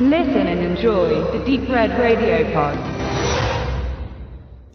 [0.00, 2.76] Listen and enjoy the Deep Red Radio Pod.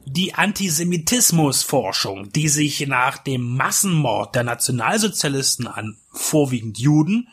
[0.05, 7.27] Die Antisemitismusforschung, die sich nach dem Massenmord der Nationalsozialisten an vorwiegend Juden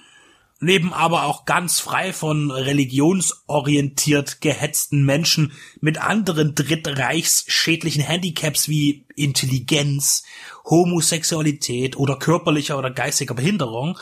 [0.59, 10.25] leben aber auch ganz frei von religionsorientiert gehetzten Menschen mit anderen drittreichsschädlichen Handicaps wie Intelligenz,
[10.65, 13.99] Homosexualität oder körperlicher oder geistiger Behinderung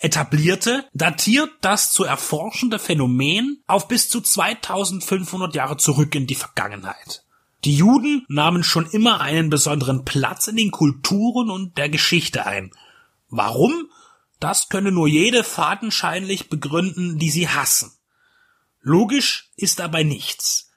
[0.00, 7.24] etablierte, datiert das zu erforschende Phänomen auf bis zu 2500 Jahre zurück in die Vergangenheit.
[7.64, 12.70] Die Juden nahmen schon immer einen besonderen Platz in den Kulturen und der Geschichte ein.
[13.28, 13.88] Warum?
[14.40, 17.92] Das könne nur jede fadenscheinlich begründen, die sie hassen.
[18.80, 20.70] Logisch ist dabei nichts.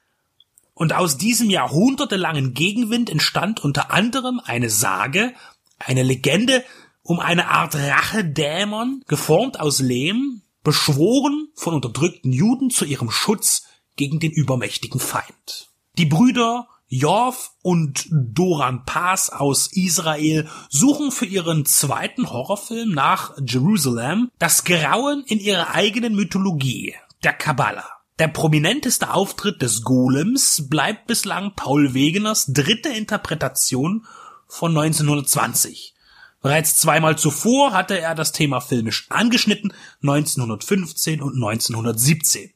[0.74, 5.34] Und aus diesem jahrhundertelangen Gegenwind entstand unter anderem eine Sage,
[5.78, 6.64] eine Legende
[7.02, 13.64] um eine Art Rachedämon, geformt aus Lehm, beschworen von unterdrückten Juden zu ihrem Schutz
[13.96, 15.70] gegen den übermächtigen Feind.
[15.98, 24.32] Die Brüder Jorf und Doran Paz aus Israel suchen für ihren zweiten Horrorfilm nach Jerusalem
[24.40, 27.84] das Grauen in ihrer eigenen Mythologie, der Kabbala.
[28.18, 34.04] Der prominenteste Auftritt des Golems bleibt bislang Paul Wegeners dritte Interpretation
[34.48, 35.94] von 1920.
[36.42, 42.50] Bereits zweimal zuvor hatte er das Thema filmisch angeschnitten, 1915 und 1917.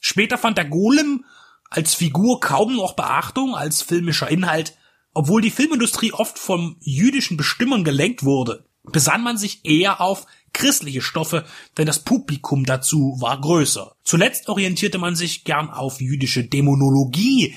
[0.00, 1.24] Später fand der Golem
[1.70, 4.76] als Figur kaum noch Beachtung als filmischer Inhalt,
[5.14, 11.02] obwohl die Filmindustrie oft vom jüdischen Bestimmern gelenkt wurde, besann man sich eher auf christliche
[11.02, 11.44] Stoffe,
[11.76, 13.94] denn das Publikum dazu war größer.
[14.02, 17.54] Zuletzt orientierte man sich gern auf jüdische Dämonologie.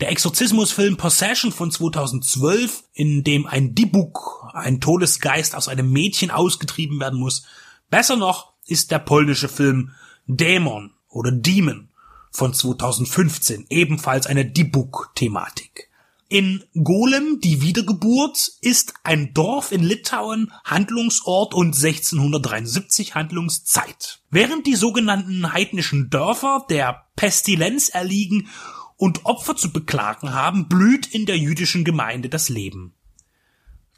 [0.00, 6.98] Der Exorzismusfilm Possession von 2012, in dem ein Dibuk, ein Todesgeist aus einem Mädchen ausgetrieben
[6.98, 7.44] werden muss.
[7.90, 9.90] Besser noch ist der polnische Film
[10.26, 11.91] Dämon oder Demon
[12.32, 15.90] von 2015, ebenfalls eine Dibuk-Thematik.
[16.28, 24.22] In Golem, die Wiedergeburt, ist ein Dorf in Litauen Handlungsort und 1673 Handlungszeit.
[24.30, 28.48] Während die sogenannten heidnischen Dörfer der Pestilenz erliegen
[28.96, 32.94] und Opfer zu beklagen haben, blüht in der jüdischen Gemeinde das Leben.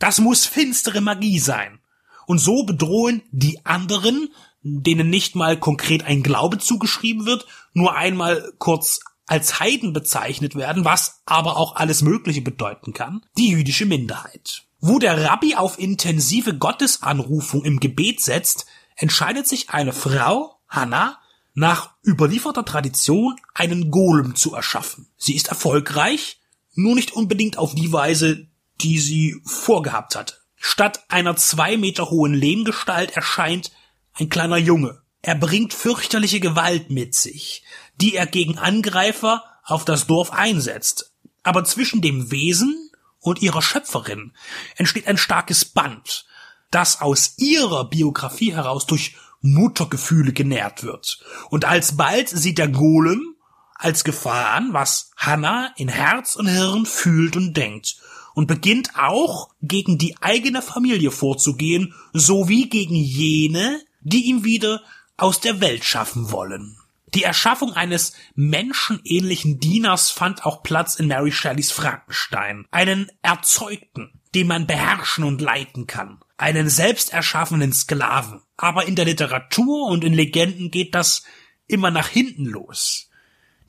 [0.00, 1.78] Das muss finstere Magie sein.
[2.27, 4.31] Und so bedrohen die anderen
[4.65, 10.85] denen nicht mal konkret ein Glaube zugeschrieben wird, nur einmal kurz als Heiden bezeichnet werden,
[10.85, 14.65] was aber auch alles Mögliche bedeuten kann, die jüdische Minderheit.
[14.81, 18.67] Wo der Rabbi auf intensive Gottesanrufung im Gebet setzt,
[18.97, 21.19] entscheidet sich eine Frau, Hannah,
[21.55, 25.07] nach überlieferter Tradition einen Golem zu erschaffen.
[25.17, 26.41] Sie ist erfolgreich,
[26.75, 28.49] nur nicht unbedingt auf die Weise,
[28.81, 30.35] die sie vorgehabt hatte.
[30.57, 33.71] Statt einer zwei Meter hohen Lehmgestalt erscheint
[34.15, 35.03] ein kleiner Junge.
[35.23, 37.65] Er bringt fürchterliche Gewalt mit sich,
[38.01, 41.13] die er gegen Angreifer auf das Dorf einsetzt.
[41.43, 44.33] Aber zwischen dem Wesen und ihrer Schöpferin
[44.77, 46.27] entsteht ein starkes Band,
[46.71, 51.23] das aus ihrer Biografie heraus durch Muttergefühle genährt wird.
[51.51, 53.35] Und alsbald sieht der Golem
[53.75, 57.97] als Gefahr an, was Hannah in Herz und Hirn fühlt und denkt
[58.35, 64.83] und beginnt auch gegen die eigene Familie vorzugehen, sowie gegen jene, die ihm wieder
[65.17, 66.77] aus der Welt schaffen wollen.
[67.15, 72.67] Die Erschaffung eines menschenähnlichen Dieners fand auch Platz in Mary Shelleys Frankenstein.
[72.73, 76.19] Einen Erzeugten, den man beherrschen und leiten kann.
[76.37, 78.41] Einen selbst erschaffenen Sklaven.
[78.57, 81.23] Aber in der Literatur und in Legenden geht das
[81.69, 83.11] immer nach hinten los.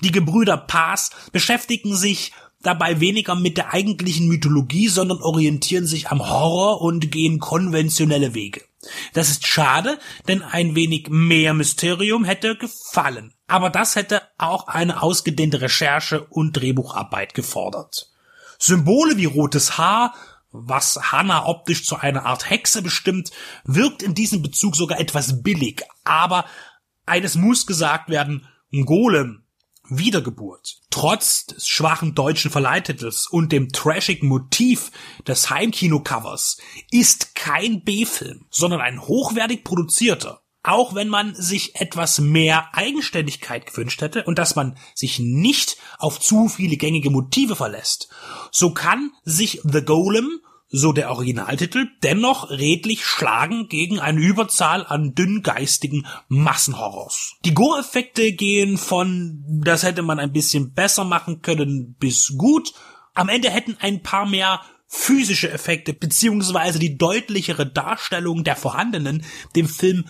[0.01, 2.31] Die Gebrüder Paz beschäftigen sich
[2.63, 8.63] dabei weniger mit der eigentlichen Mythologie, sondern orientieren sich am Horror und gehen konventionelle Wege.
[9.13, 13.33] Das ist schade, denn ein wenig mehr Mysterium hätte gefallen.
[13.47, 18.09] Aber das hätte auch eine ausgedehnte Recherche und Drehbucharbeit gefordert.
[18.59, 20.13] Symbole wie rotes Haar,
[20.51, 23.31] was Hannah optisch zu einer Art Hexe bestimmt,
[23.65, 25.83] wirkt in diesem Bezug sogar etwas billig.
[26.03, 26.45] Aber
[27.05, 29.44] eines muss gesagt werden, Golem
[29.89, 30.81] Wiedergeburt.
[30.89, 34.91] Trotz des schwachen deutschen Verleihtitels und dem trashigen Motiv
[35.27, 36.57] des Heimkino-Covers
[36.91, 40.41] ist kein B-Film, sondern ein hochwertig produzierter.
[40.63, 46.19] Auch wenn man sich etwas mehr Eigenständigkeit gewünscht hätte und dass man sich nicht auf
[46.19, 48.09] zu viele gängige Motive verlässt,
[48.51, 50.41] so kann sich The Golem
[50.77, 57.35] so der Originaltitel, dennoch redlich schlagen gegen eine Überzahl an dünngeistigen Massenhorrors.
[57.45, 62.73] Die Gore-Effekte gehen von, das hätte man ein bisschen besser machen können, bis gut.
[63.13, 69.23] Am Ende hätten ein paar mehr physische Effekte beziehungsweise die deutlichere Darstellung der vorhandenen
[69.55, 70.05] dem Film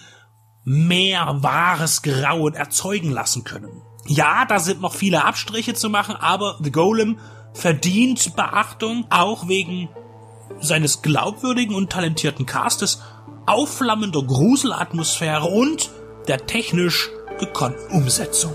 [0.63, 3.83] mehr wahres Grauen erzeugen lassen können.
[4.07, 7.19] Ja, da sind noch viele Abstriche zu machen, aber The Golem
[7.53, 9.89] verdient Beachtung, auch wegen
[10.59, 13.01] seines glaubwürdigen und talentierten Castes,
[13.45, 15.89] aufflammender Gruselatmosphäre und
[16.27, 17.09] der technisch
[17.39, 18.53] gekonnten Umsetzung.